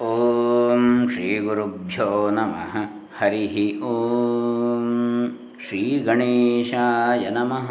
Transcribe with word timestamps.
ಓಂ 0.00 1.08
ಶ್ರೀ 1.12 1.38
ಗುರುಭ್ಯೋ 1.38 2.30
ನಮಃ. 2.30 2.76
ಹರಿ 3.18 3.80
ಓಂ 3.80 5.38
ಶ್ರೀ 5.68 6.00
ಗಣೇಶಾಯ 6.00 7.30
ನಮಃ. 7.30 7.70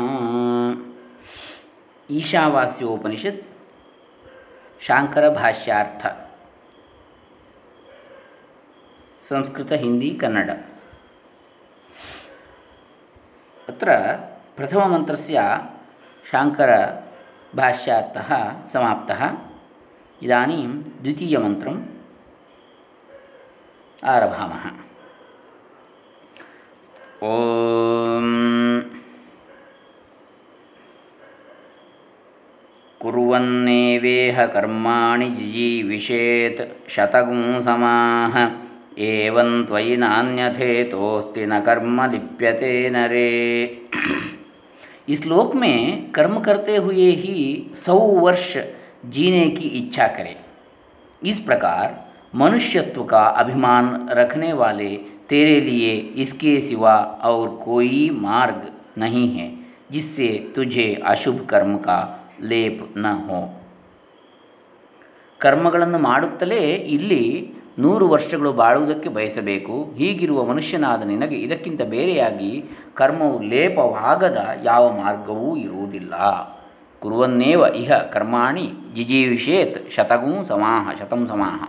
ಈಶಾವಾಸ್ಯೋಪನಿಷತ್ 2.09 3.47
ಶಾಂಕರ 4.81 5.29
ಭಾಷ್ಯಾರ್ಥ. 5.29 6.05
ಸಂಸ್ಕೃತ, 9.29 9.71
ಹಿಂದಿ, 9.71 10.17
ಕನ್ನಡ. 10.21 10.49
ಅತ್ರ 13.67 13.89
ಪ್ರಥಮಮಂತ್ರಸ್ಯ 14.55 15.41
ಶಾಂಕರ 16.31 16.89
ಭಾಷ್ಯಾರ್ಥಃ 17.55 18.33
ಸಮಾಪ್ತಃ. 18.73 19.23
ಇದಾನಿಂ 20.21 20.83
ದ್ವಿತೀಯಮಂತ್ರಂ 21.01 21.94
आरभामः। 24.05 24.65
ॐ 27.23 28.25
कुर्वन्नेवेह 33.01 34.45
कर्माणि 34.45 35.29
जिजीविषेत् 35.29 36.61
शतगुं 36.89 37.61
समाः 37.61 38.37
एवं 38.99 39.65
त्वयि 39.65 39.97
नान्यथेतोऽस्ति 39.97 41.45
न 41.45 41.59
कर्म 41.59 42.11
लिप्यते 42.11 42.89
नरे 42.89 43.31
इस 45.09 45.21
श्लोक 45.23 45.55
में 45.55 46.11
कर्म 46.11 46.39
करते 46.39 46.75
हुए 46.75 47.11
ही 47.11 47.67
सौ 47.75 47.97
वर्ष 47.97 48.57
जीने 49.05 49.49
की 49.49 49.67
इच्छा 49.79 50.07
करें। 50.07 50.35
इस 51.23 51.39
प्रकार 51.39 52.04
मनुष्यत्व 52.34 53.02
का 53.04 53.22
अभिमान 53.42 53.84
रखने 54.12 54.52
वाले 54.54 54.90
तेरे 55.30 55.60
लिए 55.60 55.92
इसके 56.22 56.60
सिवा 56.60 56.94
और 57.24 57.48
कोई 57.64 58.08
मार्ग 58.20 58.70
नहीं 58.98 59.28
है 59.30 59.48
जिससे 59.90 60.28
तुझे 60.56 60.88
अशुभ 61.06 61.38
कर्म 61.50 61.76
का 61.80 61.98
ಲೇಪ್ 62.42 62.82
ನ 62.96 63.06
ಹೋ 63.24 63.38
ಕರ್ಮಗಳನ್ನು 65.40 65.98
ಮಾಡುತ್ತಲೇ 66.06 66.60
ಇಲ್ಲಿ 66.94 67.24
ನೂರು 67.78 68.04
ವರ್ಷಗಳು 68.08 68.50
ಬಾಳುವುದಕ್ಕೆ 68.52 69.08
ಬಯಸಬೇಕು 69.08 69.74
ಹೀಗಿರುವ 69.98 70.40
ಮನುಷ್ಯನಾದ 70.44 71.02
ನಿನಗೆ 71.04 71.36
ಇದಕ್ಕಿಂತ 71.36 71.82
ಬೇರೆಯಾಗಿ 71.92 72.50
ಕರ್ಮವು 72.94 73.36
ಲೇಪವಾಗದ 73.52 74.40
ಯಾವ 74.62 74.84
ಮಾರ್ಗವೂ 75.00 75.50
ಇರುವುದಿಲ್ಲ 75.56 76.14
ಕುರುವನ್ನೇವ 77.02 77.62
ಇಹ 77.82 77.92
ಕರ್ಮಾಣಿ 78.14 78.66
ಜಿಜೀವಿಷೇತ್ 78.96 79.78
ಶತಗೂ 79.94 80.32
ಸಮಾಹ 80.44 80.84
ಶತಂ 80.98 81.22
ಸಮಾಹ 81.26 81.60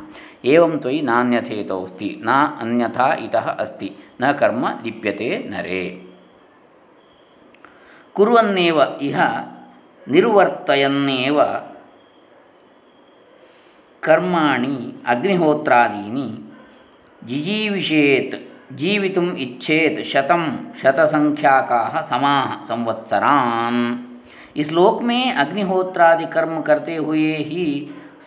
ಏವಂ 0.54 0.74
ತ್ವಯಿ 0.84 1.00
ನಾನ್ಯಥೇತೋಸ್ತಿ 1.02 2.10
ನ 2.28 2.38
ಅನ್ಯಥಾ 2.64 3.08
ಇತಃ 3.26 3.48
ಅಸ್ತಿ 3.64 3.90
ನ 4.22 4.32
ಕರ್ಮ 4.42 4.66
ಲಿಪ್ಯತೆ 4.84 5.30
ನರೇ 5.48 5.84
ಕುರುವನ್ನೇವ 8.16 8.80
ಇಹ 9.02 9.20
ನಿರ್ವರ್ತಯನ್ನೇವ 10.08 11.40
ಕರ್ಮಾಣಿ 14.04 14.78
ಅಗ್ನಿಹೋತ್ರಾದೀನಿ 15.08 16.28
ಜಿಜೀವಿಷೇತ್ 17.22 18.38
जीवितुम 18.74 19.28
इच्छेत 19.38 19.96
शतम 20.06 20.44
शतसंख्याका 20.82 22.02
समाह 22.10 22.54
संवत्सरान 22.64 23.76
इस 24.56 24.72
लोक 24.72 25.02
में 25.02 25.34
अग्निहोत्रादि 25.36 26.26
कर्म 26.26 26.62
करते 26.62 26.96
हुए 26.98 27.34
ही 27.44 27.66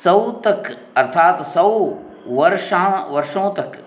सौ 0.03 0.31
तक, 0.31 0.87
अर्थात 0.97 1.41
सौ 1.41 1.97
वर्षा, 2.27 3.07
वर्षों 3.09 3.53
तक 3.53 3.85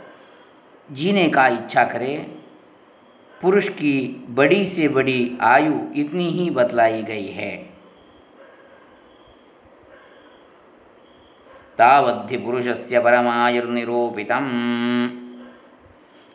जीने 0.92 1.28
का 1.28 1.48
इच्छा 1.48 1.84
करे। 1.84 2.34
पुरुष 3.42 3.68
की 3.68 4.26
बड़ी 4.30 4.66
से 4.66 4.88
बड़ी 4.88 5.38
आयु 5.40 5.74
इतनी 5.96 6.30
ही 6.30 6.50
बतलाई 6.50 7.02
गई 7.02 7.26
है। 7.26 7.56
तावद्धि 11.78 12.36
पुरुषस्य 12.36 13.00
परमायुर्निरूपितम्। 13.00 14.50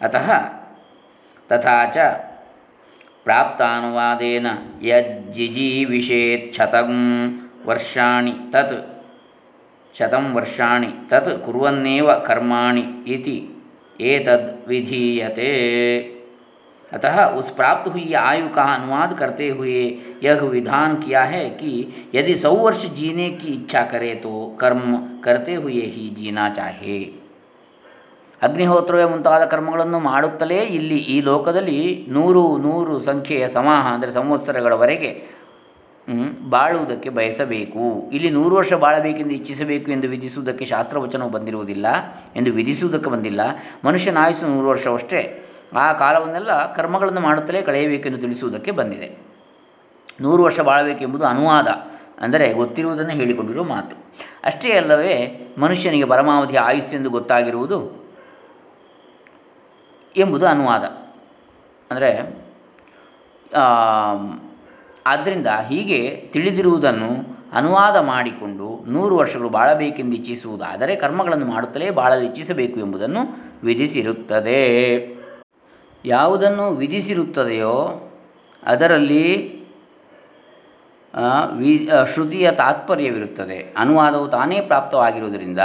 अतः 0.02 0.40
तथा 1.52 1.86
च 1.86 1.98
प्राप्तानुवादेन 3.26 4.46
यज्जिजीविषेच्छतं 4.82 5.68
वर्षाणि 7.66 8.32
तत् 8.32 8.97
शतं 9.97 10.33
वर्षाणि 10.33 10.93
तत् 11.11 11.29
कुर्वन्नेव 11.45 12.13
कर्माणि 12.27 12.85
इति 13.15 13.37
एतद् 14.01 14.69
विधीयते 14.69 15.51
अतः 16.93 17.25
उस 17.33 17.49
प्राप्त 17.57 17.89
हुई 17.89 18.13
आयु 18.21 18.49
का 18.49 18.63
अनुवाद 18.75 19.17
करते 19.19 19.49
हुए 19.51 19.81
यह 20.23 20.43
विधान 20.49 20.97
किया 21.03 21.23
है 21.25 21.49
कि 21.61 21.73
यदि 22.15 22.35
सौ 22.37 22.53
वर्ष 22.57 22.87
जीने 22.97 23.31
की 23.33 23.53
इच्छा 23.55 23.83
करे 23.93 24.15
तो 24.23 24.35
कर्म 24.61 24.97
करते 25.25 25.55
हुए 25.57 25.83
ही 25.89 26.09
जीना 26.17 26.49
चाहिए 26.51 27.01
ಅಗ್ನಿಹೋತ್ರವೇ 28.41 29.05
ಮುಂತಾದ 29.05 29.45
ಕರ್ಮಗಳನ್ನು 29.45 29.99
ಮಾಡುತ್ತಲೇ 30.07 30.57
ಇಲ್ಲಿ 30.77 30.97
ಈ 31.15 31.17
ಲೋಕದಲ್ಲಿ 31.21 31.77
ನೂರು 32.09 32.43
ನೂರು 32.59 32.95
ಸಂಖ್ಯೆಯ 33.01 33.45
ಸಮಾಹ 33.49 33.83
ಅಂದರೆ 33.95 34.13
ಸಂವತ್ಸರಗಳವರೆಗೆ 34.17 35.11
ಬಾಳುವುದಕ್ಕೆ 36.50 37.10
ಬಯಸಬೇಕು. 37.10 38.10
ಇಲ್ಲಿ 38.12 38.30
ನೂರು 38.30 38.56
ವರ್ಷ 38.56 38.74
ಬಾಳಬೇಕೆಂದು 38.74 39.34
ಇಚ್ಛಿಸಬೇಕು 39.34 39.92
ಎಂದು 39.92 40.08
ವಿಧಿಸುವುದಕ್ಕೆ 40.08 40.66
ಶಾಸ್ತ್ರವಚನವು 40.66 41.30
ಬಂದಿರುವುದಿಲ್ಲ 41.30 41.88
ಎಂದು 42.36 42.52
ವಿಧಿಸುವುದಕ್ಕೆ 42.52 43.10
ಬಂದಿಲ್ಲ. 43.10 43.42
ಮನುಷ್ಯನ 43.86 44.18
ಆಯುಸ್ಸು 44.18 44.48
ನೂರು 44.48 44.68
ವರ್ಷವಷ್ಟೇ 44.68 45.44
ಆ 45.74 45.94
ಕಾಲವನ್ನೆಲ್ಲ 45.94 46.74
ಕರ್ಮಗಳನ್ನು 46.76 47.22
ಮಾಡುತ್ತಲೇ 47.22 47.62
ಕಳೆಯಬೇಕೆಂದು 47.62 48.18
ತಿಳಿಸುವುದಕ್ಕೆ 48.18 48.72
ಬಂದಿದೆ. 48.72 49.18
ನೂರು 50.22 50.44
ವರ್ಷ 50.44 50.60
ಬಾಳಬೇಕೆಂಬುದು 50.60 51.26
ಅನುವಾದ 51.26 51.68
ಅಂದರೆ 52.22 52.54
ಗೊತ್ತಿರುವುದನ್ನು 52.54 53.12
ಹೇಳಿಕೊಂಡಿರುವ 53.12 53.64
ಮಾತು. 53.64 53.96
ಅಷ್ಟೇ 54.44 54.72
ಅಲ್ಲವೇ, 54.72 55.14
ಮನುಷ್ಯನಿಗೆ 55.58 56.06
ಪರಮಾವಧಿ 56.06 56.58
ಆಯುಸ್ಸೆಂದು 56.58 57.10
ಗೊತ್ತಾಗಿರುವುದು 57.10 58.08
ಎಂಬುದು 60.18 60.48
ಅನುವಾದ. 60.48 60.84
ಅಂದರೆ 61.92 62.12
ಆದ್ದರಿಂದ 65.08 65.50
ಹೀಗೆ 65.70 66.00
ತಿಳಿದಿರುವುದನ್ನು 66.34 67.12
ಅನುವಾದ 67.54 67.98
ಮಾಡಿಕೊಂಡು 68.12 68.68
ನೂರು 68.88 69.14
ವರ್ಷಗಳು 69.18 69.50
ಬಾಳಬೇಕೆಂದು 69.50 70.16
ಇಚ್ಛಿಸುವುದಾದರೆ 70.16 70.96
ಕರ್ಮಗಳನ್ನು 70.96 71.46
ಮಾಡುತ್ತಲೇ 71.46 71.90
ಬಾಳಲು 71.90 72.24
ಇಚ್ಛಿಸಬೇಕು 72.26 72.80
ಎಂಬುದನ್ನು 72.80 73.22
ವಿಧಿಸಿರುತ್ತದೆ. 73.64 74.64
ಯಾವುದನ್ನು 76.06 76.66
ವಿಧಿಸಿರುತ್ತದೆಯೋ 76.82 77.76
ಅದರಲ್ಲಿ 78.64 79.26
ವಿ 81.58 81.72
ಶ್ರುತಿಯ 82.14 82.52
ತಾತ್ಪರ್ಯವಿರುತ್ತದೆ. 82.52 83.58
ಅನುವಾದವು 83.78 84.28
ತಾನೇ 84.28 84.58
ಪ್ರಾಪ್ತವಾಗಿರುವುದರಿಂದ 84.62 85.62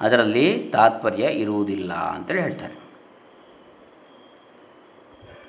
ಅದರಲ್ಲಿ 0.00 0.46
ತಾತ್ಪರ್ಯ 0.72 1.24
ಇರುವುದಿಲ್ಲ 1.42 1.92
ಅಂತೇಳಿ 2.14 2.42
ಹೇಳ್ತಾರೆ. 2.42 2.74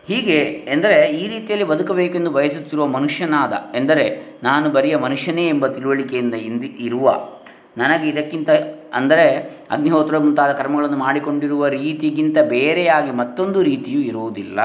ಹೀಗೆ 0.08 0.40
ಎಂದರೆ 0.44 1.10
ಈ 1.10 1.28
ರೀತಿಯಲ್ಲಿ 1.28 1.66
ಬದುಕಬೇಕೆಂದು 1.68 2.32
ಬಯಸುತ್ತಿರುವ 2.32 2.88
ಮನುಷ್ಯನಾದ, 2.88 3.54
ಎಂದರೆ 3.76 4.38
ನಾನು 4.44 4.70
ಬರಿಯ 4.70 4.98
ಮನುಷ್ಯನೇ 4.98 5.48
ಎಂಬ 5.48 5.68
ತಿಳುವಳಿಕೆಯಿಂದ 5.68 6.34
ಇಂದಿ, 6.34 6.68
ಇರುವ. 6.80 7.28
ನನಗೆ 7.78 8.10
ಇದಕ್ಕಿಂತ 8.10 8.50
ಅಂದರೆ 8.94 9.26
ಅಗ್ನಿಹೋತ್ರ 9.72 10.18
ಮುಂತಾದ 10.18 10.52
ಕರ್ಮಗಳನ್ನು 10.52 10.98
ಮಾಡಿಕೊಂಡಿರುವ 10.98 11.68
ರೀತಿಗಿಂತ 11.68 12.38
ಬೇರೆಯಾಗಿ 12.40 13.12
ಮತ್ತೊಂದು 13.12 13.64
ರೀತಿಯೂ 13.64 14.00
ಇರುವುದಿಲ್ಲ. 14.00 14.60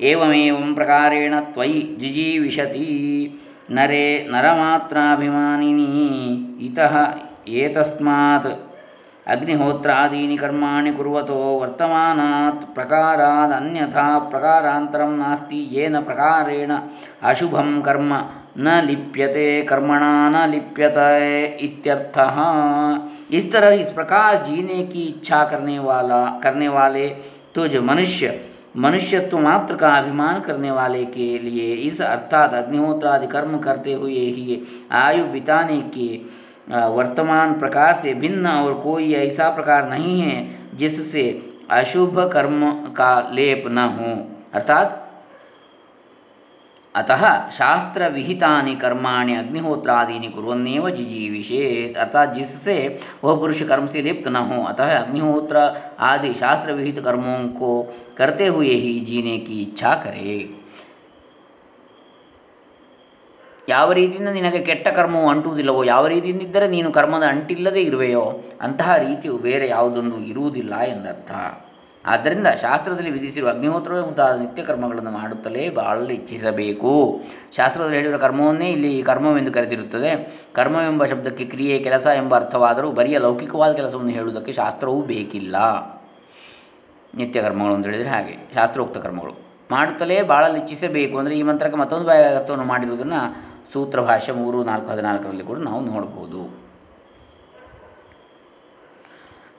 ಏವಮೇವಂ 0.00 0.74
ಪ್ರಕಾರೇಣ 0.74 1.34
ತ್ವಯಿ 1.40 1.96
ಜಿಜೀವಿಷತಿ. 2.00 2.88
ನರೇ 3.70 4.28
ನರಮಾತ್ರಾಭಿಮಾನಿನಿ. 4.30 5.84
ಇತಃ 6.66 6.94
ಏತಸ್ಮಾತ್. 7.48 8.73
अग्निहोत्रादीनि 9.26 10.36
कर्माणि 10.36 10.90
कुर्वतो 10.92 11.34
वर्तमानात् 11.58 12.64
प्रकाराद् 12.74 13.52
अन्यथा 13.52 14.06
प्रकारान्तरं 14.30 15.16
नास्ति 15.18 15.68
येन 15.72 16.00
प्रकारेण 16.00 16.76
अशुभं 17.22 17.80
कर्म 17.82 18.12
न 18.58 18.80
लिप्यते, 18.86 19.62
कर्मणा 19.62 20.28
न 20.30 20.48
लिप्यते 20.50 21.44
इत्यर्थः। 21.60 22.36
इस 23.36 23.52
तरह 23.52 23.74
इस 23.74 23.90
प्रकार 23.90 24.42
जीने 24.44 24.82
की 24.82 25.02
इच्छा 25.02 25.44
करने 25.44 25.78
वाला, 25.78 26.24
करने 26.42 26.68
वाले 26.68 27.08
तो 27.54 27.66
जो 27.68 27.82
मनुष्य, 27.82 28.40
मनुष्यत्व 28.76 29.38
मात्र 29.38 29.76
का 29.76 29.88
अभिमान 29.88 30.40
करने 30.40 30.70
वाले 30.70 31.04
के 31.06 31.38
लिए 31.38 31.72
इस 31.72 32.00
अर्थात 32.02 32.54
अग्निहोत्रादि 32.54 33.26
कर्म 33.26 33.58
करते 33.58 33.92
हुए 33.92 34.12
ही 34.12 34.62
आयु 34.92 35.24
बिताने 35.24 35.80
के 35.94 36.08
वर्तमान 36.70 37.58
प्रकार 37.58 37.94
से 37.94 38.14
भिन्न 38.14 38.46
और 38.46 38.74
कोई 38.74 39.14
ऐसा 39.14 39.50
प्रकार 39.50 39.88
नहीं 39.88 40.20
है 40.20 40.58
जिससे 40.74 41.50
अशुभ 41.70 42.30
कर्म 42.32 42.72
का 42.72 43.30
लेप 43.32 43.64
न 43.66 43.78
हो। 43.78 44.36
अर्थात, 44.54 45.00
अतः 46.94 47.50
शास्त्रविहितानि 47.50 48.76
कर्माणि 48.76 49.34
अग्निहोत्रादीनि 49.34 50.28
कुर्वन्नेव 50.28 50.90
जिजीविषेत। 50.90 51.96
अर्थात, 51.96 52.34
जिससे 52.34 53.00
वह 53.24 53.36
पुरुष 53.36 53.62
कर्म 53.62 53.86
से 53.86 54.02
लिप्त 54.02 54.28
न 54.28 54.36
हो, 54.36 54.64
अतः 54.64 54.98
अग्निहोत्र 54.98 55.82
आदि 55.98 56.34
शास्त्र 56.34 56.72
विहित 56.72 57.00
कर्मों 57.00 57.48
को 57.48 57.94
करते 58.16 58.46
हुए 58.46 58.68
ही 58.68 59.00
जीने 59.00 59.38
की 59.38 59.62
इच्छा 59.62 59.94
करे। 59.94 60.63
ಯಾವ 63.68 63.92
ರೀತಿಯಿಂದ 63.92 64.28
ನಿನಗೆ 64.28 64.58
ಕೆಟ್ಟ 64.58 64.88
ಕರ್ಮವು 64.88 65.28
ಅಂಟುವುದಿಲ್ಲವೋ, 65.28 65.84
ಯಾವ 65.84 66.06
ರೀತಿಯಿಂದಿದ್ದರೆ 66.06 66.68
ನೀನು 66.68 66.92
ಕರ್ಮದ 66.92 67.22
ಅಂಟಿಲ್ಲದೆ 67.22 67.82
ಇರುವೆಯೋ, 67.82 68.40
ಅಂತಹ 68.60 68.96
ರೀತಿಯು 68.96 69.38
ಬೇರೆ 69.38 69.68
ಯಾವುದೊಂದು 69.68 70.20
ಇರುವುದಿಲ್ಲ 70.20 70.80
ಎಂದರ್ಥ. 70.80 71.30
ಆದ್ದರಿಂದ 72.06 72.46
ಶಾಸ್ತ್ರದಲ್ಲಿ 72.46 73.10
ವಿಧಿಸಿರುವ 73.10 73.48
ಅಗ್ನಿಹೋತ್ರವೇ 73.48 74.00
ಮುಂತಾದ 74.00 74.38
ನಿತ್ಯ 74.38 74.62
ಕರ್ಮಗಳನ್ನು 74.62 75.10
ಮಾಡುತ್ತಲೇ 75.10 75.70
ಬಾಳಲು 75.70 76.10
ಇಚ್ಛಿಸಬೇಕು. 76.10 77.20
ಶಾಸ್ತ್ರದಲ್ಲಿ 77.56 77.96
ಹೇಳಿರುವ 77.96 78.18
ಕರ್ಮವನ್ನೇ 78.18 78.70
ಇಲ್ಲಿ 78.70 79.02
ಕರ್ಮವೆಂದು 79.02 79.52
ಕರೆದಿರುತ್ತದೆ. 79.52 80.42
ಕರ್ಮವೆಂಬ 80.54 81.04
ಶಬ್ದಕ್ಕೆ 81.04 81.44
ಕ್ರಿಯೆ, 81.44 81.78
ಕೆಲಸ 81.78 82.06
ಎಂಬ 82.06 82.36
ಅರ್ಥವಾದರೂ 82.36 82.90
ಬರಿಯ 82.90 83.18
ಲೌಕಿಕವಾದ 83.18 83.72
ಕೆಲಸವನ್ನು 83.72 84.10
ಹೇಳುವುದಕ್ಕೆ 84.10 84.52
ಶಾಸ್ತ್ರವೂ 84.52 85.02
ಬೇಕಿಲ್ಲ. 85.02 85.56
ನಿತ್ಯ 87.16 87.42
ಕರ್ಮಗಳು 87.42 87.74
ಅಂತ 87.74 87.86
ಹೇಳಿದರೆ 87.86 88.08
ಹಾಗೆ, 88.08 88.36
ಶಾಸ್ತ್ರೋಕ್ತ 88.54 88.98
ಕರ್ಮಗಳು. 88.98 89.34
ಮಾಡುತ್ತಲೇ 89.70 90.22
ಬಾಳಲು 90.22 90.56
ಇಚ್ಛಿಸಬೇಕು. 90.56 91.18
ಅಂದರೆ 91.18 91.38
ಈ 91.38 91.42
ಮಂತ್ರಕ್ಕೆ 91.42 91.78
ಮತ್ತೊಂದು 91.78 92.10
ಅರ್ಥವನ್ನು 92.10 92.64
ಮಾಡಿರುವುದನ್ನು 92.64 93.53
ಸೂತ್ರ 93.73 94.01
ಭಾಷೆ 94.01 94.31
ಮೂರು 94.31 94.63
ನಾಲ್ಕು 94.63 94.91
ಹದಿನಾಲ್ಕರಲ್ಲಿ 94.91 95.43
ಕೂಡ 95.43 95.59
ನಾವು 95.59 95.81
ನೋಡ್ಬೋದು 95.81 96.49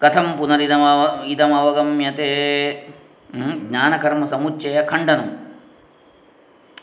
ಕಥಂ 0.01 0.39
ಪುನರಿದಮ 0.39 0.83
ಇದಮವಗಮ್ಯತೆ 1.25 2.33
ಜ್ಞಾನಕರ್ಮ 3.69 4.27
ಸಮುಚ್ಚಯ 4.27 4.87
ಖಂಡನ 4.87 5.21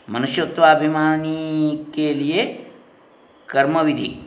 ಮನುಷ್ಯತ್ವಾಭಿಮಾನಿ 0.08 1.86
के 1.92 2.14
लिए 2.14 2.66
कर्म 3.48 3.80
विधि 3.80 4.24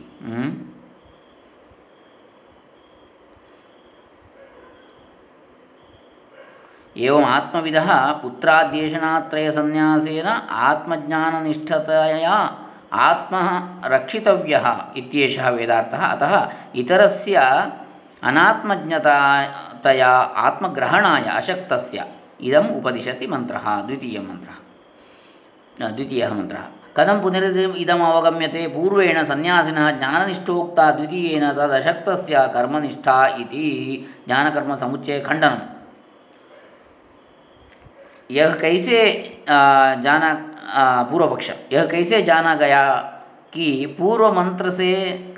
एवं 6.96 7.24
आत्मविदः 7.26 8.12
पुत्राद्येषणात्रयसन्न्यासेन 8.22 10.26
आत्मज्ञाननिष्ठतया 10.62 12.34
आत्मः 13.02 13.48
रक्षितव्यः 13.86 14.66
इत्येषः 14.96 15.46
वेदार्थः 15.50 16.02
अतः 16.06 16.34
इतरस्य 16.74 17.36
ಅನಾತ್ಮಜ್ಞತೆಯ 18.22 20.02
ಆತ್ಮಗ್ರಹಣಾಯ 20.42 21.26
ಅಶಕ್ತಸ್ಯ 21.38 22.00
ಇದಂ 22.40 22.66
ಉಪದಿಶತಿ 22.76 23.26
ಮಂತ್ರ 23.26 23.56
ದ್ವಿತೀಯ 23.86 24.18
ಮಂತ್ರ 24.18 24.50
ದ್ವಿತೀಯ 25.90 26.26
ಮಂತ್ರ 26.34 26.58
ಕಥಂ 26.96 27.18
ಪುನರಿದ 27.22 27.60
ಇದಂ 27.78 28.00
ಅವಗಮ್ಯತೆ 28.04 28.62
ಪೂರ್ವೇಣ 28.68 29.18
ಸನ್ಯಾಸಿನ 29.22 29.82
ಜ್ಞಾನನಿಷ್ಠೋಕ್ತ 29.98 30.78
ದ್ವಿತೀಯೇನ 30.96 31.46
ತದಶಕ್ತಸ್ಯ 31.52 32.38
ಕರ್ಮನಿಷ್ಠಾ 32.54 33.16
ಇತಿ 33.42 33.66
ಜ್ಞಾನಕರ್ಮ 34.26 34.74
ಸಮುಚ್ಚಯ 34.76 35.18
ಖಂಡನಂ 35.20 35.62
यह 38.30 38.52
कैसे 38.54 38.98
जाना 40.04 40.28
पूर्व 41.10 41.26
पक्ष 41.26 41.50
यह 41.72 41.86
कैसे 41.86 42.22
जाना 42.22 42.54
गया 42.56 42.84
कि 43.52 43.66
पूर्व 43.98 44.30
मंत्र 44.32 44.70
से 44.70 44.92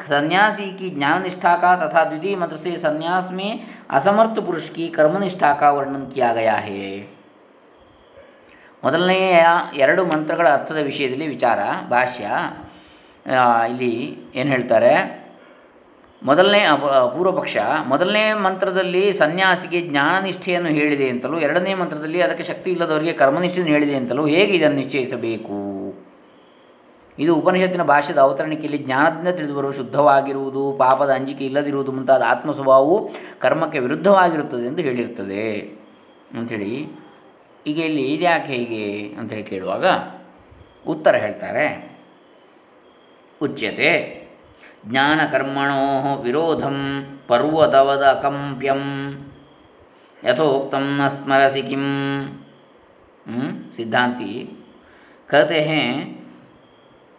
सन्यासी 0.08 0.70
की 0.78 0.90
ज्ञान 0.90 1.22
निष्ठा 1.22 1.56
का 1.56 1.74
तथा 1.76 2.04
द्वितीय 2.04 2.36
मंत्र 2.36 2.56
से 2.56 2.76
सन्यास 2.78 3.30
में 3.32 3.50
असमर्थ 3.90 4.38
पुरुष 4.44 4.68
की 4.68 4.88
कर्मनिष्ठा 4.90 5.52
का 5.54 5.70
वर्णन 5.70 6.06
किया 6.14 6.32
गया 6.34 6.56
है 6.66 6.84
ಮೊದಲನೆಯ 8.82 9.44
ಎರಡು 9.76 10.02
ಮಂತ್ರಗಳ 10.06 10.46
ಅರ್ಥದ 10.48 10.80
ವಿಷಯದಲ್ಲಿ 10.82 11.26
ವಿಚಾರ 11.26 11.58
ಭಾಷ್ಯ 11.88 12.24
ಇಲ್ಲಿ 13.68 13.92
ಏನು 14.34 14.48
ಹೇಳ್ತಾರೆ 14.50 14.90
ಮೊದಲನೇ 16.23 16.65
ಪೂರ್ವಪಕ್ಷ 17.17 17.57
ಮೊದಲನೇ 17.87 18.33
ಮಂತ್ರದಲ್ಲಿ 18.33 19.13
ಸನ್ಯಾಸಿಗೆ 19.13 19.81
ಜ್ಞಾನನಿಷ್ಠೆಯನ್ನು 19.81 20.69
ಹೇಳಿದೆ 20.69 21.09
ಅಂತಲೂ, 21.09 21.39
ಎರಡನೇ 21.39 21.73
ಮಂತ್ರದಲ್ಲಿ 21.73 22.21
ಅದಕ್ಕೆ 22.21 22.43
ಶಕ್ತಿ 22.43 22.71
ಇಲ್ಲದವರಿಗೆ 22.71 23.13
ಕರ್ಮನಿಷ್ಠೆಯನ್ನು 23.13 23.73
ಹೇಳಿದೆ 23.73 23.95
ಅಂತಲೂ 23.95 24.25
ಹೇಗೆ 24.25 24.53
ಇದನ್ನು 24.53 24.75
ನಿಶ್ಚಯಿಸಬೇಕು? 24.75 25.79
ಇದು 27.19 27.35
ಉಪನಿಷತ್ತಿನ 27.35 27.83
ಭಾಷೆದ 27.83 28.17
ಅವತರಣಿಕೆಯಲ್ಲಿ 28.17 28.77
ಜ್ಞಾನದಿಂದ 28.77 29.27
ತಿಳಿದುಬರುವ 29.27 29.71
ಶುದ್ಧವಾಗಿರುವುದು, 29.71 30.75
ಪಾಪದ 30.77 31.09
ಅಂಜಿಕೆ 31.09 31.45
ಇಲ್ಲದಿರುವುದು 31.45 31.91
ಮುಂತಾದ 31.91 32.21
ಆತ್ಮ 32.27 32.51
ಸ್ವಭಾವವು 32.51 33.09
ಕರ್ಮಕ್ಕೆ 33.39 33.79
ವಿರುದ್ಧವಾಗಿರುತ್ತದೆ 33.79 34.67
ಎಂದು 34.67 34.81
ಹೇಳಿರ್ತದೆ. 34.81 35.59
ಅಂಥೇಳಿ, 36.37 36.87
ಈಗ 37.67 37.79
ಇಲ್ಲಿ 37.79 38.01
ಇದ್ಯಾಕೆ 38.01 38.53
ಹೇಗೆ 38.53 39.15
ಅಂಥೇಳಿ 39.19 39.43
ಕೇಳುವಾಗ 39.43 39.85
ಉತ್ತರ 40.87 41.15
ಹೇಳ್ತಾರೆ. 41.15 41.91
ಉಚ್ಯತೆ. 43.41 44.18
ಜ್ಞಾನಕರ್ಮಣೋ 44.88 45.84
ವಿರೋಧಂ 46.24 46.78
ಪರ್ವತವದ 47.28 48.06
ಕಂಪ್ಯಂ 48.24 48.82
ಯಥೋಕ್ತಂ 50.18 50.84
ನ 50.98 51.06
ಸ್ಮರಸಿ 51.14 51.62
ಕಿಂ 51.70 51.86
ಸಿದ್ಧಾಂತಿ 53.76 54.34
कहते 55.28 55.60
हैं 55.60 55.86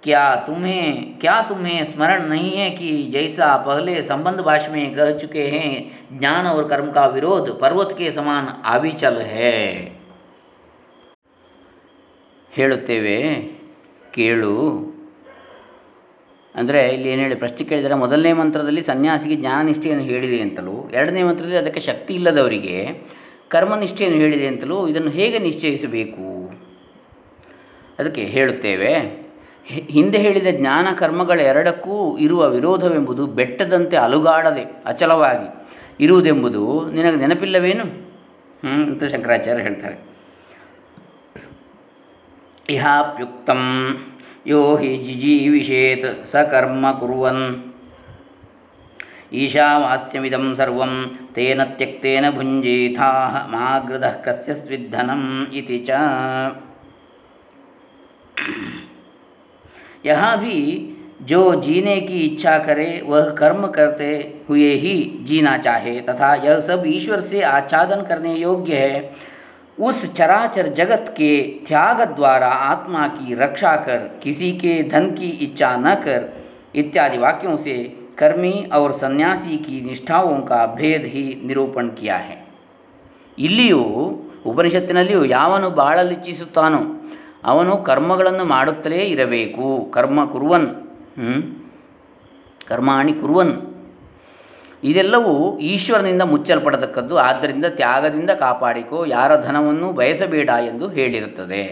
क्या 0.03 0.23
तुम्हें 0.47 0.81
क्या 1.19 1.35
तुम्हें 1.41 1.77
स्मरण 1.83 2.27
नहीं 2.27 2.51
है 2.53 2.69
कि 2.71 2.89
जैसा 3.13 3.47
पहले 3.65 3.93
संबंध 4.03 4.39
भाषा 4.39 4.71
में 4.71 4.95
कह 4.95 5.09
चुके 5.17 5.45
हैं 5.49 5.71
ज्ञान 6.19 6.47
और 6.47 6.67
कर्म 6.67 6.91
का 6.91 7.05
विरोध 7.09 7.49
पर्वत 7.61 7.95
के 7.97 8.11
समान 8.11 8.47
आविचल 8.67 9.17
है 9.29 9.55
ಹೇಳುತ್ತೇವೆ 12.51 13.15
ಕೇಳು 14.13 14.51
ಅಂದರೆ 16.54 16.88
ಇಲ್ಲಿ 16.88 17.08
ಏನು 17.08 17.22
ಹೇಳಿ, 17.22 17.34
ಪ್ರಶ್ನೆ 17.34 17.68
ಕೇಳಿದರೆ, 17.68 17.94
ಮೊದಲನೇ 17.94 18.32
ಮಂತ್ರದಲ್ಲಿ 18.32 18.82
ಸನ್ಯಾಸಿಗೆ 18.82 19.36
ಜ್ಞಾನನಿಷ್ಠೆಯನ್ನು 19.36 20.04
ಹೇಳಿದೆ 20.04 20.40
ಅಂತಲೂ, 20.40 20.90
ಎರಡನೇ 20.92 21.22
ಮಂತ್ರದಲ್ಲಿ 21.22 21.56
ಅದಕ್ಕೆ 21.56 21.80
ಶಕ್ತಿ 21.80 22.14
ಇಲ್ಲದವರಿಗೆ 22.14 22.98
ಕರ್ಮನಿಷ್ಠೆಯನ್ನು 23.48 24.18
ಹೇಳಿದೆ 24.18 24.46
ಅಂತಲೂ 24.46 24.88
ಇದನ್ನು 24.88 25.10
ಹೇಗೆ 25.10 25.38
ನಿಶ್ಚಯಿಸಬೇಕು? 25.38 26.52
ಅದಕ್ಕೆ 27.98 28.20
ಹೇಳುತ್ತೇವೆ 28.20 28.94
ಹಿಂದೆ 29.66 30.18
ಹೇಳಿದ 30.18 30.46
ಜ್ಞಾನ 30.50 30.88
ಕರ್ಮಗಳೆರಡಕ್ಕೂ 30.98 32.18
ಇರುವ 32.18 32.48
ವಿರೋಧವೆಂಬುದು 32.48 33.26
ಬೆಟ್ಟದಂತೆ 33.26 33.96
ಅಲುಗಾಡದೆ, 33.96 34.82
ಅಚಲವಾಗಿ 34.86 35.68
ಇರುವುದೆಂಬುದು 36.00 36.90
ನಿನಗೆ 36.90 37.16
ನೆನಪಿಲ್ಲವೇನು? 37.16 38.10
ಅಂತ 38.68 39.04
ಶಂಕರಾಚಾರ್ಯ 39.04 39.62
ಹೇಳ್ತಾರೆ. 39.62 39.98
ಇಹಾಪ್ಯುಕ್ತಂ. 42.68 43.60
यो 44.46 44.76
हि 44.76 44.96
जिजीविषेत् 44.96 46.26
स 46.26 46.32
कर्म 46.50 46.90
कुर्वन्। 46.92 47.42
ईशावास्यमिदं 49.34 50.54
सर्वं 50.54 51.06
तेन 51.34 51.64
त्यक्तेन 51.64 52.30
भुञ्जीथाः 52.30 53.46
मागृदः 53.46 54.22
कस्य 54.22 54.54
स्विद्धनम् 54.54 55.54
इति 55.54 55.78
च। 55.78 55.90
यहाँ 60.06 60.38
भी 60.38 60.86
जो 61.22 61.54
जीने 61.60 62.00
की 62.00 62.18
इच्छा 62.18 62.58
करे, 62.58 63.02
वह 63.06 63.30
कर्म 63.30 63.66
करते 63.66 64.10
हुए 64.48 64.72
ही 64.74 65.18
जीना 65.22 65.56
चाहे, 65.58 66.00
तथा 66.00 66.34
यह 66.34 66.60
सब 66.60 66.82
ईश्वर 66.86 67.20
से 67.20 67.42
आच्छादन 67.42 68.02
करने 68.02 68.34
योग्य 68.34 68.76
है। 68.76 69.29
उस 69.79 69.99
चराचर 70.13 70.67
जगत 70.73 71.13
के 71.17 71.31
त्याग 71.67 72.01
द्वारा 72.15 72.47
आत्मा 72.67 73.07
की 73.09 73.35
रक्षा 73.35 73.75
कर 73.85 73.99
किसी 74.23 74.51
के 74.57 74.81
धन 74.89 75.09
की 75.11 75.29
इच्छा 75.45 75.75
न 75.77 75.95
कर 76.05 76.29
इत्यादि 76.75 77.17
वाक्यों 77.17 77.57
से 77.57 77.75
कर्मी 78.19 78.53
और 78.73 78.91
सन्यासी 78.93 79.57
की 79.59 79.81
निष्ठाओं 79.81 80.39
का 80.43 80.65
भेद 80.75 81.05
ही 81.07 81.27
निरूपण 81.43 81.87
किया 81.99 82.17
है 82.19 82.43
ಇಲ್ಲಿಯೂ 83.37 83.79
ಉಪನಿಷತ್ತಿನಲ್ಲಿಯೂ 84.45 85.21
ಯಾವನು 85.27 85.67
ಬಾಳಲಿಚ್ಛಿಸುತ್ತಾನೋ 85.71 86.81
ಅವನು 87.43 87.73
ಕರ್ಮಗಳನ್ನು 87.83 88.45
ಮಾಡುತ್ತಲೇ 88.45 88.99
ಇರಬೇಕು 89.05 89.65
ಕರ್ಮ 89.91 90.19
ಕುರುವನ್ 90.25 90.67
ಕರ್ಮಾಣಿ 92.61 93.13
ಕುರುವನ್ 93.13 93.53
ಇದೆಲ್ಲವೂ 94.83 95.33
ಈಶ್ವರನಿಂದ 95.71 96.23
ಮುಚ್ಚಲ್ಪಡತಕ್ಕದ್ದು 96.31 97.15
ಆದ್ದರಿಂದ 97.25 97.67
ತ್ಯಾಗದಿಂದ 97.79 98.31
ಕಾಪಾಡಿಕೋ 98.41 98.99
ಯಾರ 99.13 99.31
ಧನವನ್ನು 99.45 99.87
ಬಯಸಬೇಡ 99.93 100.49
ಎಂದು 100.69 100.87
ಹೇಳಿರುತ್ತದೆ 100.89 101.63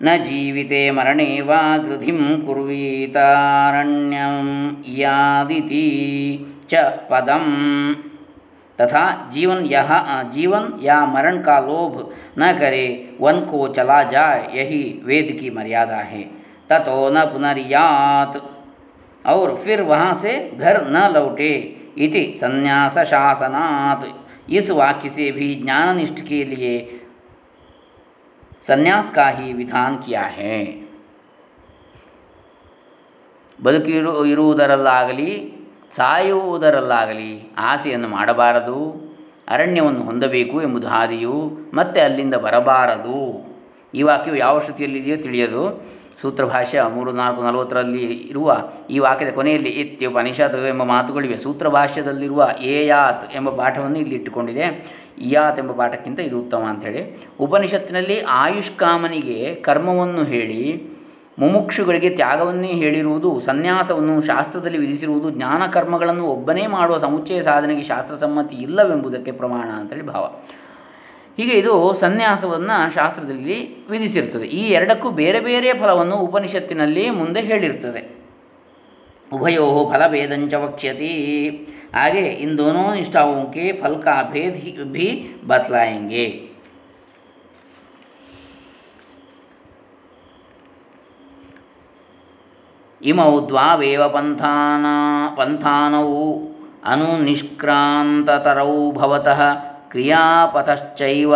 ನ 0.00 0.08
ಜೀವಿತೆ 0.26 0.80
ಮರಣೇ 0.96 1.28
ವಾ 1.48 1.60
ಗೃಧಿಂ 1.84 2.18
ಕುರ್ವೀತಾರಣ್ಯಂ 2.46 4.36
ಯಾದಿತಿ 4.98 5.86
ಚ 6.70 6.82
ಪದಂ 7.10 7.46
तथा 8.78 9.02
जीवन 9.32 9.58
यह 9.66 9.90
जीवन 10.30 10.64
या 10.80 10.96
मरण 11.06 11.36
का 11.42 11.58
लोभ 11.60 11.94
न 12.38 12.52
करे 12.58 12.82
वन 13.20 13.36
को 13.46 13.60
चला 13.68 14.02
जाए 14.10 14.42
यही 14.54 14.80
वेद 15.04 15.28
की 15.38 15.50
मर्यादा 15.50 16.00
है 16.10 16.22
ततो 16.70 16.98
न 17.10 17.24
पुनर्यात 17.30 18.34
और 19.26 19.54
फिर 19.64 19.82
वहाँ 19.84 20.12
से 20.14 20.32
घर 20.56 20.84
न 20.88 21.08
लौटे 21.12 21.52
इति 21.98 22.24
संन्यास 22.40 22.98
शासनात् 23.08 24.04
इस 24.52 24.70
वाक्य 24.72 25.08
से 25.10 25.30
भी 25.32 25.54
ज्ञाननिष्ठ 25.62 26.20
के 26.28 26.42
लिए 26.44 26.74
संन्यास 28.64 29.10
का 29.10 29.28
ही 29.30 29.52
विधान 29.52 29.96
किया 29.98 30.22
है 30.38 30.58
ಬದುಕಿರು 33.58 34.10
ಇರುವುದರಲ್ಲಾಗಲಿ 34.32 35.30
ಸಾಯುವುದರಲ್ಲಾಗಲಿ 35.96 37.30
ಆಸೆಯನ್ನು 37.70 38.08
ಮಾಡಬಾರದು 38.08 38.78
ಅರಣ್ಯವನ್ನು 39.54 40.02
ಹೊಂದಬೇಕು 40.02 40.56
ಎಂಬುದು 40.62 40.88
ಹಾದಿಯು 40.88 41.36
ಮತ್ತೆ 41.74 42.00
ಅಲ್ಲಿಂದ 42.00 42.36
ಬರಬಾರದು 42.46 43.18
ಈ 43.94 44.02
ವಾಕ್ಯವು 44.02 44.36
ಯಾವ 44.36 44.56
ಶ್ರುತಿಯಲ್ಲಿದೆಯೋ 44.58 45.16
ತಿಳಿಯದು 45.16 45.62
ಸೂತ್ರ 46.21 46.45
ಭಾಷ್ಯ 46.45 46.83
ಮೂರು 46.93 47.11
ನಾಲ್ಕು 47.11 47.43
ನಲವತ್ತರಲ್ಲಿ 47.43 48.05
ಇರುವ 48.05 48.57
ಈ 48.89 48.99
ವಾಕ್ಯದ 48.99 49.33
ಕೊನೆಯಲ್ಲಿ 49.33 49.69
ಇತ್ಯುಪನಿಷತ್ 49.69 50.55
ಎಂಬ 50.55 50.83
ಮಾತುಗಳಿವೆ. 50.83 51.37
ಸೂತ್ರ 51.37 51.67
ಭಾಷ್ಯದಲ್ಲಿರುವ 51.67 52.49
ಏಯಾತ್ 52.61 53.35
ಎಂಬ 53.35 53.49
ಪಾಠವನ್ನು 53.49 53.99
ಇಲ್ಲಿ 53.99 54.15
ಇಟ್ಟುಕೊಂಡಿದೆ. 54.15 54.65
ಇಯಾತ್ 55.21 55.59
ಎಂಬ 55.59 55.71
ಪಾಠಕ್ಕಿಂತ 55.71 56.19
ಇದು 56.19 56.39
ಉತ್ತಮ 56.39 56.57
ಅಂಥೇಳಿ. 56.57 57.27
ಉಪನಿಷತ್ತಿನಲ್ಲಿ 57.39 58.19
ಆಯುಷ್ಕಾಮನಿಗೆ 58.19 59.55
ಕರ್ಮವನ್ನು 59.55 60.23
ಹೇಳಿ, 60.23 60.83
ಮುಮುಕ್ಷುಗಳಿಗೆ 61.39 62.09
ತ್ಯಾಗವನ್ನೇ 62.09 62.67
ಹೇಳಿರುವುದು, 62.67 63.39
ಸನ್ಯಾಸವನ್ನು 63.39 64.21
ಶಾಸ್ತ್ರದಲ್ಲಿ 64.21 64.77
ವಿಧಿಸಿರುವುದು 64.77 65.29
ಜ್ಞಾನ 65.29 65.61
ಕರ್ಮಗಳನ್ನು 65.71 66.25
ಒಬ್ಬನೇ 66.25 66.67
ಮಾಡುವ 66.67 66.97
ಸಮುಚ್ಚಯ 66.97 67.41
ಸಾಧನೆಗೆ 67.41 67.83
ಶಾಸ್ತ್ರ 67.83 68.15
ಸಮ್ಮತಿ 68.15 68.55
ಇಲ್ಲವೆಂಬುದಕ್ಕೆ 68.55 69.31
ಪ್ರಮಾಣ 69.31 69.69
ಅಂತೇಳಿ 69.69 70.01
ಭಾವ. 70.01 70.25
ಹೀಗೆ 71.37 71.51
ಇದು 71.51 71.93
ಸನ್ಯಾಸವನ್ನು 71.93 72.93
ಶಾಸ್ತ್ರದಲ್ಲಿ 72.93 73.87
ವಿಧಿಸಿರುತ್ತದೆ 73.87 74.47
ಈ 74.47 74.71
ಎರಡಕ್ಕೂ 74.71 75.09
ಬೇರೆ 75.09 75.39
ಬೇರೆ 75.39 75.73
ಫಲವನ್ನು 75.73 76.15
ಉಪನಿಷತ್ತಿನಲ್ಲಿ 76.15 77.09
ಮುಂದೆ 77.09 77.41
ಹೇಳಿರ್ತದೆ. 77.41 78.21
ಉಭಯೋ 79.33 79.91
ಫಲಭೇದಂಚ 79.91 80.53
ವಕ್ಷ್ಯತಿ. 80.53 81.67
ಹಾಗೆ 81.93 82.19
ಇನ್ 82.19 82.57
ದೋನೋ 82.57 82.93
ನಿಷ್ಠಾವೋಂ 82.93 83.53
ಕೆ 83.53 83.71
ಭೇದ 83.71 84.31
ಭೇದ್ 84.31 84.93
ಭಿ 84.93 85.27
ಬತ್ಲಾಯಂಗೆ. 85.47 86.49
ಇಮೌ 93.01 93.47
ದ್ವಾವೇವ 93.47 94.07
ಪಂಥಾನ 94.07 94.85
ಪಂಥಾನೌ 95.35 96.33
ಅನುನಿಷ್ಕ್ರಾಂತತರೌ 96.85 98.91
ಭವತಃ. 98.91 99.70
ಕ್ರಿಯಾಪಥಶ್ಚೈವ 99.90 101.32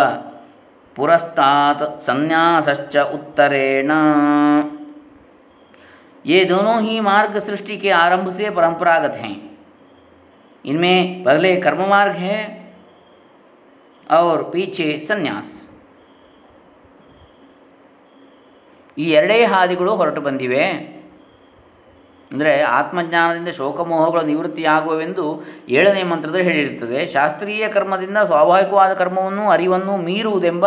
पुरस्तात् 0.95 1.83
संन्यासश्च 2.03 2.95
उत्तरेण 3.09 3.91
ये 6.25 6.43
दोनों 6.45 6.75
ही 6.81 6.99
मार्ग 7.01 7.37
सृष्टि 7.39 7.77
के 7.77 7.89
आरंभ 7.97 8.29
से 8.31 8.49
परंपरागत 8.51 9.15
हैं 9.17 9.35
इनमें 10.65 11.23
पहले 11.23 11.55
कर्म 11.61 11.81
मार्ग 11.89 12.15
है 12.19 12.39
और 14.09 14.43
पीछे 14.53 14.87
संन्यास 15.07 15.49
ಈ 18.97 19.05
ಎರಡೇ 19.17 19.37
ಹಾದಿಗಳು 19.51 19.91
ಹೊರಟು 19.99 20.21
ಬಂದಿವೆ 20.25 20.63
ಅಂದರೆ 22.32 22.62
ಆತ್ಮಜ್ಞಾನದಿಂದ 22.62 23.48
ಶೋಕಮೋಹಗಳು 23.48 24.22
ನಿವೃತ್ತಿಯಾಗುವವೆಂದು 24.22 25.44
ಏಳನೇ 25.68 26.02
ಮಂತ್ರದಲ್ಲಿ 26.02 26.44
ಹೇಳಿರುತ್ತದೆ. 26.44 27.06
ಶಾಸ್ತ್ರೀಯ 27.06 27.68
ಕರ್ಮದಿಂದ 27.68 28.18
ಸ್ವಾಭಾವಿಕವಾದ 28.18 28.94
ಕರ್ಮವನ್ನು, 28.94 29.50
ಅರಿವನ್ನು 29.50 29.96
ಮೀರುವುದೆಂಬ 29.96 30.66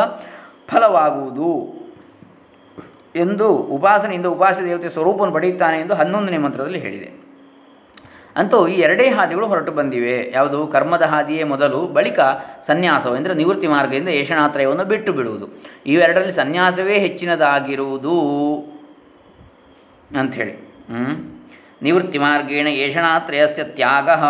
ಫಲವಾಗುವುದು 0.67 1.79
ಎಂದು 3.15 3.53
ಉಪಾಸನೆಯಿಂದ 3.53 4.25
ಉಪಾಸ 4.25 4.59
ದೇವತೆ 4.61 4.89
ಸ್ವರೂಪವನ್ನು 4.89 5.33
ಪಡೆಯುತ್ತಾನೆ 5.33 5.79
ಎಂದು 5.79 5.93
ಹನ್ನೊಂದನೇ 5.93 6.37
ಮಂತ್ರದಲ್ಲಿ 6.37 6.79
ಹೇಳಿದೆ. 6.79 7.29
ಅಂತೂ 8.35 8.67
ಈ 8.67 8.79
ಎರಡೇ 8.79 9.09
ಹಾದಿಗಳು 9.09 9.47
ಹೊರಟು 9.47 9.71
ಬಂದಿವೆ. 9.71 10.31
ಯಾವುದು? 10.33 10.67
ಕರ್ಮದ 10.67 11.01
ಹಾದಿಯೇ 11.01 11.43
ಮೊದಲು, 11.43 11.87
ಬಳಿಕ 11.87 12.19
ಸನ್ಯಾಸವು, 12.67 13.13
ಅಂದರೆ 13.13 13.33
ನಿವೃತ್ತಿ 13.33 13.67
ಮಾರ್ಗದಿಂದ 13.67 14.09
ಏಷಣಾತ್ರಯವನ್ನು 14.09 14.85
ಬಿಟ್ಟು 14.85 15.13
ಬಿಡುವುದು. 15.13 15.47
ಇವೆರಡರಲ್ಲಿ 15.85 16.31
ಸನ್ಯಾಸವೇ 16.31 16.99
ಹೆಚ್ಚಿನದಾಗಿರುವುದು 16.99 18.15
ಅಂಥೇಳಿ 20.19 20.51
ಹ್ಞೂ 20.51 21.38
निवृत्तिमार्गेण 21.83 22.67
एषणा 22.67 23.19
त्रयस्य 23.19 23.63
त्यागः। 23.63 24.21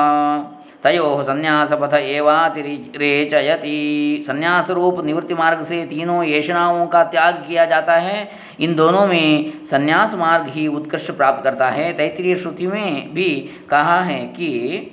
तयोः 0.83 1.23
संन्यासपथ 1.23 1.93
एवातिरि 1.93 2.91
रेचयति 2.95 4.23
संन्यास 4.27 4.69
रूप 4.69 5.05
निवृत्ति 5.05 5.33
मार्ग 5.33 5.63
से 5.63 5.85
तीनों 5.85 6.23
येषणाओं 6.23 6.87
का 6.87 7.03
त्याग 7.03 7.43
किया 7.47 7.65
जाता 7.65 7.95
है। 7.95 8.31
इन 8.59 8.75
दोनों 8.75 9.07
में 9.07 9.65
संन्यास 9.65 10.13
मार्ग 10.13 10.47
ही 10.47 10.67
उत्कृष्ट 10.67 11.11
प्राप्त 11.11 11.43
करता 11.43 11.69
है। 11.69 11.93
तैतरीय 11.93 12.35
श्रुति 12.35 12.67
में 12.67 13.13
भी 13.13 13.49
कहा 13.69 14.01
है 14.01 14.27
कि 14.27 14.91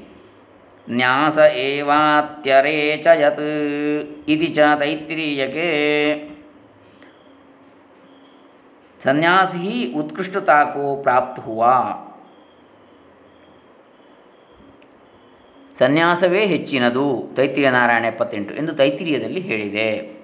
न्यास 0.91 1.39
एवात्यरेचयत् 1.39 3.41
इति 4.31 4.49
च 4.49 4.59
तैत्तिरीयके। 4.59 6.15
संन्यास 9.05 9.55
ही 9.55 9.93
उत्कृष्टता 9.97 10.65
को 10.65 11.03
प्राप्त 11.03 11.47
हुआ। 11.47 12.06
ಸನ್ಯಾಸವೇ 15.79 16.47
ಹೆಚ್ಚಿನದು. 16.47 17.33
ತೈತಿರಿಯ 17.37 17.71
ನಾರಾಯಣ 17.71 18.05
ಎಪ್ಪತ್ತೆಂಟು 18.05 18.55
ಎಂದು 18.55 18.73
ತೈತಿರಿಯದಲ್ಲಿ 18.73 19.41
ಹೇಳಿದೆ. 19.41 20.17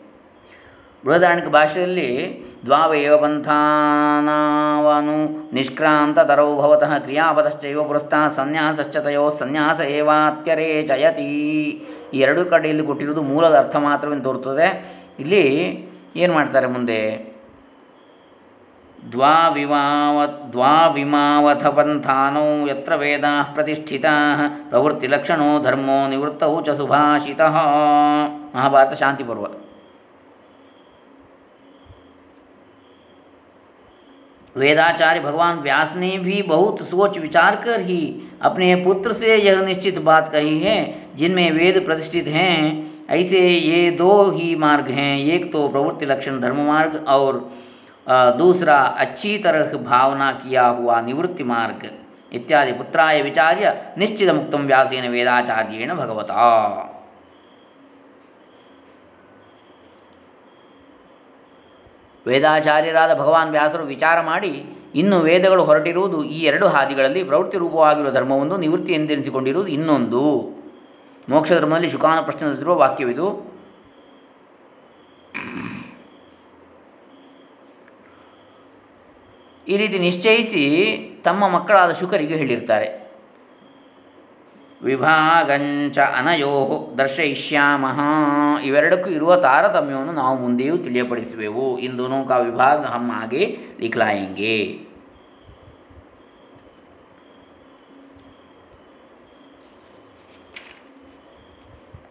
ಬೃಹದಾರಣಿಕ 1.04 1.48
ಭಾಷೆಯಲ್ಲಿ 1.48 2.42
ದ್ವಾವೇವ 2.64 3.16
ಪಂಥಾನಾವನು 3.16 5.54
ನಿಷ್ಕ್ರಾಂತ 5.54 6.18
ತರೌ 6.18 6.56
ಭವತಃ 6.56 6.98
ಕ್ರಿಯಾಪದಶ್ಚೈವ 6.98 7.84
ಪುರಸ್ತಃ 7.84 8.28
ಸನ್ಯಾಸಶ್ಚ 8.28 8.96
ತಯೋ 8.96 9.28
ಸನ್ಯಾಸ 9.28 9.80
ಏವಾತ್ಯರೇಚಯತಿ 9.80 11.22
ಈ 11.22 11.80
ಎರಡು 12.14 12.44
ಕಡೆಯಲ್ಲಿ 12.44 12.86
ಕೊಟ್ಟಿರುವುದು 12.86 13.22
ಮೂಲದ 13.22 13.54
ಅರ್ಥ 13.54 13.76
ಮಾತ್ರವೆಂದು 13.76 14.24
ತೋರುತ್ತದೆ. 14.24 14.96
ಇಲ್ಲಿ 15.20 15.76
ಏನು 16.16 16.32
ಮಾಡ್ತಾರೆ 16.32 16.66
ಮುಂದೆ? 16.66 17.31
द्वाविमाव 19.10 20.26
द्वाविमावथपन्थानौ 20.26 22.66
यत्र 22.66 22.96
वेदाः 22.96 23.42
प्रतिष्ठिताः, 23.42 24.70
प्रवृत्तिलक्षणो 24.70 25.58
धर्मो 25.58 26.08
निवृत्तौ 26.08 26.60
च 26.60 26.70
सुभाषितः। 26.70 27.52
महाभारतशान्तिपर्व। 28.54 29.50
वेदाचार्य 34.56 35.20
भगवान 35.20 35.58
व्यास 35.58 35.96
ने 35.96 36.18
भी 36.18 36.42
बहुत 36.42 36.82
सोच 36.82 37.18
विचार 37.18 37.56
कर 37.56 37.80
ही 37.80 38.22
अपने 38.42 38.76
पुत्र 38.76 39.12
से 39.12 39.36
यह 39.36 39.62
निश्चित 39.62 39.98
बात 39.98 40.28
कही 40.28 40.58
है, 40.58 40.94
जिनमें 41.16 41.50
वेद 41.50 41.86
प्रतिष्ठित 41.86 42.26
हैं, 42.26 42.90
ऐसे 43.10 43.48
ये 43.48 43.90
दो 43.90 44.30
ही 44.30 44.56
मार्ग 44.56 44.86
हैं, 44.86 45.18
एक 45.18 45.52
तो 45.52 45.68
प्रवृत्ति 45.68 46.06
लक्षण 46.06 46.40
धर्म 46.40 46.56
मार्ग 46.56 47.04
और 47.08 47.52
दूसरा 48.37 48.77
अच्छी 48.97 49.37
तरह 49.37 49.71
भावना 49.83 50.31
किया 50.33 50.65
हुआ 50.77 50.99
निवृत्ति 51.01 51.43
मार्ग 51.43 51.81
इत्यादि 52.31 52.71
पुत्राय 52.71 53.21
विचार्य 53.21 53.73
निश्चित 53.97 54.29
मुक्त 54.29 54.55
व्यासेन 54.65 55.05
वेदाचार्येण 55.11 55.89
भगवता 55.95 56.45
ವೇದಾಚಾರ್ಯರಾದ 62.25 63.11
ಭಗವಾನ್ 63.19 63.51
ವ್ಯಾಸರು 63.51 63.83
ವಿಚಾರ 63.85 64.21
ಮಾಡಿ 64.21 64.51
ಇನ್ನು 64.95 65.17
ವೇದಗಳು 65.19 65.63
ಹೊರಟಿರುವುದು 65.63 66.23
ಈ 66.23 66.39
ಎರಡು 66.43 66.67
ಹಾದಿಗಳಲ್ಲಿ 66.67 67.23
ಪ್ರವೃತ್ತಿ 67.23 67.57
ರೂಪವಾಗಿರುವ 67.57 68.11
ಧರ್ಮವೊಂದು 68.11 68.57
ನಿವೃತ್ತಿ 68.57 68.93
ಎಂದೆನಿಸಿಕೊಂಡಿರುವುದು 68.93 69.69
ಇನ್ನೊಂದು 69.69 70.21
ಮೋಕ್ಷ 71.29 71.51
ಧರ್ಮದಲ್ಲಿ 71.53 71.89
ಶುಕಾನ 71.89 72.21
ಪ್ರಶ್ನದಲ್ಲಿರುವ 72.21 72.75
ವಾಕ್ಯವಿದು 72.77 73.27
ಈ 79.68 79.76
ರೀತಿ 79.76 79.98
ನಿಶ್ಚಯಿಸಿ 79.98 80.64
ತಮ್ಮ 81.24 81.48
ಮಕ್ಕಳಾದ 81.48 81.92
ಶುಕರಿಗೆ 81.92 82.36
ಹೇಳಿರ್ತಾರೆ. 82.36 83.02
ವಿಭಾಗಂಚ 84.84 85.98
ಅನಯೋ 85.98 86.94
ದರ್ಶಯಿಷ್ಯಾಮ. 86.98 87.84
ಇವೆರಡಕ್ಕೂ 88.64 89.10
ಇರುವ 89.10 89.36
ತಾರತಮ್ಯವನ್ನು 89.36 90.12
ನಾವು 90.12 90.38
ಮುಂದೆಯೂ 90.38 90.76
ತಿಳಿಯಪಡಿಸುವೆವು. 90.76 91.78
ಇಂದು 91.78 92.08
ನೋಕ 92.08 92.30
ವಿಭಾಗ 92.30 92.84
ಹಮ್ 92.84 93.10
ಹಾಗೆ 93.10 93.58
ಲಿಖ್ಲಾಯಂಗೆ 93.80 94.78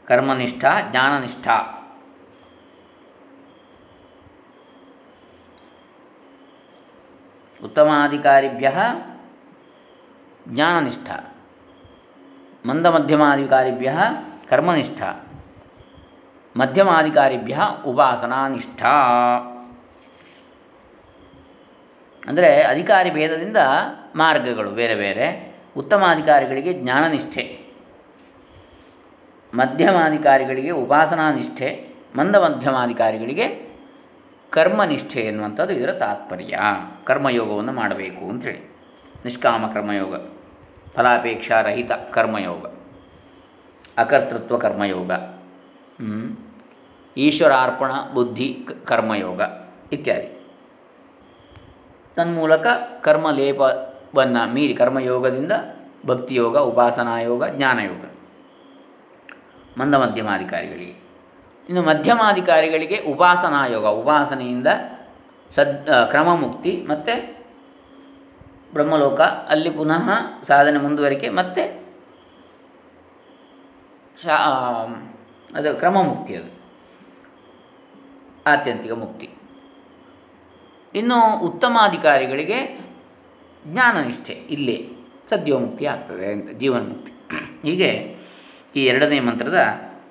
ಕರ್ಮನಿಷ್ಠ, 0.06 0.66
ಜ್ಞಾನನಿಷ್ಠ. 0.92 1.48
ಉತ್ತಮಾಧಿಕಾರಿಭ್ಯ 7.64 8.74
ಜ್ಞಾನನಿಷ್ಠ. 10.48 11.12
ಮಂದಮಧ್ಯಮಾಧಿಕಾರಿಭ್ಯ 12.66 13.94
ಕರ್ಮನಿಷ್ಠ. 14.50 15.02
ಮಧ್ಯಮಾಧಿಕಾರಿಭ್ಯ 16.58 17.60
ಉಪಾಸನಾನಿಷ್ಠ. 17.86 18.84
ಅಂದರೆ 22.28 22.64
ಅಧಿಕಾರಿ 22.64 23.12
ಭೇದದಿಂದ 23.12 23.58
ಮಾರ್ಗಗಳು 24.16 24.72
ಬೇರೆ 24.72 24.96
ಬೇರೆ. 24.96 25.56
ಉತ್ತಮಾಧಿಕಾರಿಗಳಿಗೆ 25.78 26.74
ಜ್ಞಾನನಿಷ್ಠೆ. 26.74 27.60
ಮಧ್ಯಮಾಧಿಕಾರಿಗಳಿಗೆ 29.54 30.70
ಉಪಾಸನಾನಿಷ್ಠೆ. 30.70 31.88
ಮಂದ 32.16 32.36
ಮಧ್ಯಮಾಧಿಕಾರಿಗಳಿಗೆ 32.36 33.71
ಕರ್ಮನಿಷ್ಠೆ 34.56 35.20
ಎನ್ನುವಂಥದ್ದು 35.22 35.74
ಇದರ 35.74 35.92
ತಾತ್ಪರ್ಯ. 35.94 36.56
ಕರ್ಮಯೋಗವನ್ನು 37.06 37.74
ಮಾಡಬೇಕು 37.74 38.24
ಅಂಥೇಳಿ. 38.30 38.62
ನಿಷ್ಕಾಮ 39.24 39.66
ಕರ್ಮಯೋಗ 39.74 40.16
ಫಲಾಪೇಕ್ಷಾರಹಿತ 40.96 41.92
ಕರ್ಮಯೋಗ, 42.14 42.64
ಅಕರ್ತೃತ್ವ 43.98 44.58
ಕರ್ಮಯೋಗ. 44.58 45.12
ಈಶ್ವರಾರ್ಪಣ 47.18 47.92
ಬುದ್ಧಿ 48.14 48.48
ಕರ್ಮಯೋಗ 48.86 49.42
ಇತ್ಯಾದಿ. 49.92 50.30
ತನ್ಮೂಲಕ 52.16 52.68
ಕರ್ಮಲೇಪವನ್ನು 53.04 54.42
ಮೀರಿ 54.54 54.74
ಕರ್ಮಯೋಗದಿಂದ 54.74 55.54
ಭಕ್ತಿಯೋಗ, 56.06 56.58
ಉಪಾಸನಾಯೋಗ, 56.72 57.44
ಜ್ಞಾನಯೋಗ. 57.48 58.04
ಮಂದ 59.80 59.94
ಮಧ್ಯಮಾಧಿಕಾರಿಗಳಿಗೆ 59.96 60.96
ಇನ್ನು 61.68 61.82
ಮಧ್ಯಮಾಧಿಕಾರಿಗಳಿಗೆ 61.84 62.98
ಉಪಾಸನಾಯೋಗ, 63.12 63.86
ಉಪಾಸನೆಯಿಂದ 63.86 64.68
ಸದ್ 65.56 66.10
ಕ್ರಮಮುಕ್ತಿ 66.10 66.72
ಮತ್ತು 66.90 67.14
ಬ್ರಹ್ಮಲೋಕ 68.74 69.22
ಅಲ್ಲಿ 69.22 69.70
ಪುನಃ 69.70 70.10
ಸಾಧನೆ 70.48 70.80
ಮುಂದುವರಿಕೆ 70.80 71.30
ಮತ್ತು 71.30 71.64
ಶಾ 74.24 74.36
ಅದು 75.56 75.76
ಕ್ರಮಮುಕ್ತಿ 75.76 76.36
ಅದು. 76.36 76.52
ಆತ್ಯಂತಿಕ 78.48 78.92
ಮುಕ್ತಿ. 78.92 79.30
ಇನ್ನು 80.96 81.40
ಉತ್ತಮಾಧಿಕಾರಿಗಳಿಗೆ 81.40 82.60
ಜ್ಞಾನನಿಷ್ಠೆ 83.68 84.34
ಇಲ್ಲೇ 84.34 84.78
ಸದ್ಯೋಮುಕ್ತಿ 85.30 85.86
ಆಗ್ತದೆ 85.86 86.32
ಅಂತ, 86.32 86.50
ಜೀವನ್ಮುಕ್ತಿ. 86.52 87.12
ಹೀಗೆ 87.62 87.92
ಈ 88.76 88.86
ಎರಡನೇ 88.86 89.20
ಮಂತ್ರದ 89.20 89.60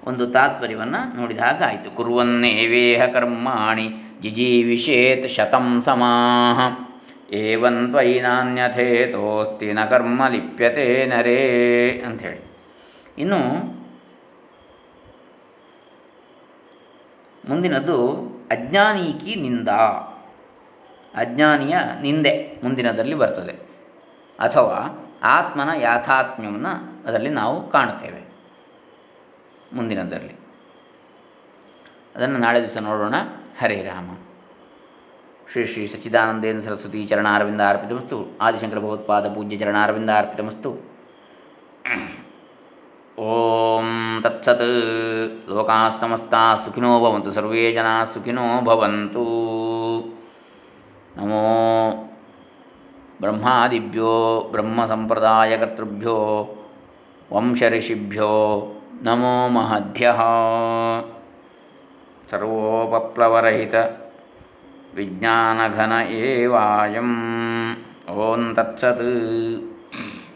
ಒಂದು 0.04 0.26
ತಾತ್ಪರ್ಯವನ್ನು 0.26 1.21
ನೋಡಿದ 1.21 1.38
ಹಾಗಾಯಿತು 1.38 1.97
ಕುರುವನ್ನೇವೇಹ 1.97 3.07
ಕರ್ಮಾಣಿ 3.07 3.88
ಜಿಜೀವಿಷೇತ್ 4.23 5.30
ಶತಂ 5.30 5.80
ಸಮಾಹ. 5.80 6.87
ಏವಂ 7.35 7.88
ತ್ವಯಿ 7.88 8.21
ನಾನ್ಯಥೇತೋಸ್ತಿ 8.21 9.73
ನ 9.73 9.85
ಕರ್ಮ 9.85 10.28
ಲಿಪ್ಯತೆ 10.28 11.07
ನರೇ 11.07 12.02
ಅಂಥೇಳಿ. 12.07 12.45
ಇನ್ನು 13.19 13.38
ಮುಂದಿನದು 17.49 18.07
ಅಜ್ಞಾನೀಕಿ 18.50 19.35
ನಿಂದ. 19.35 19.69
ಅಜ್ಞಾನಿಯ 21.14 21.76
ನಿಂದೆ 22.02 22.61
ಮುಂದಿನದರಲ್ಲಿ 22.64 23.14
ಬರ್ತದೆ. 23.14 23.52
ಅಥವಾ 24.38 25.09
ಆತ್ಮನ 25.23 25.71
ಯಾಥಾತ್ಮ್ಯವನ್ನು 25.80 27.07
ಅದರಲ್ಲಿ 27.09 27.30
ನಾವು 27.30 27.71
ಕಾಣ್ತೇವೆ 27.71 28.30
ಮುಂದಿನದರಲ್ಲಿ. 29.73 30.33
ಅದನ್ನು 32.17 32.39
ನಾಳೆ 32.39 32.61
ದಿವಸ 32.61 32.77
ನೋಡೋಣ. 32.77 33.15
ಹರೇ 33.61 33.83
ರಾಮ. 33.83 34.11
ಶ್ರೀ 35.53 35.67
ಶ್ರೀ 35.67 35.87
ಸಚ್ಚಿದಾನಂದೇಂದ್ರ 35.87 36.69
ಸರಸ್ವತಿ 36.69 37.07
ಚರಣಾರವಿಂದ 37.07 37.61
ಅರ್ಪಿತಮಸ್ತು. 37.61 38.39
ಆದಿಶಂಕರ 38.41 38.79
ಭಗವತ್ಪಾದ 38.79 39.33
ಪೂಜ್ಯ 39.33 39.57
ಚರಣಾರವಿಂದ 39.57 40.11
ಅರ್ಪಿತಮಸ್ತು. 40.11 40.71
ಓಂ 43.19 44.21
ತತ್ಸತ್. 44.23 45.49
ಲೋಕಾಸ್ತಮಸ್ತಾ 45.49 46.55
ಸುಖಿನೋ 46.55 47.00
ಭವಂತು. 47.00 47.33
ಸರ್ವೇ 47.33 47.73
ಜನಾಃ 47.73 48.05
ಸುಖಿನೋ 48.05 48.61
ಭವಂತು. 48.61 49.25
ನಮೋ 51.17 51.41
ಬ್ರಹ್ಮಾದಿಭ್ಯೋ 53.21 54.41
ಬ್ರಹ್ಮಸಂಪ್ರದಾಯಕರ್ತೃಭ್ಯೋ 54.50 56.49
ವಂಶಋಷಿಭ್ಯೋ 57.33 58.73
ನಮೋ 59.00 59.35
ಮಹದ್ಭ್ಯಃ 59.49 60.19
ಸರ್ವೋಪಪ್ಲವರಹಿತ 62.28 63.76
ವಿಜ್ಞಾನಘನ 64.95 65.92
ಏವಾಯಂ 66.19 67.11
ಓಂ 68.16 68.42
ತತ್ಸತ್ 68.54 69.07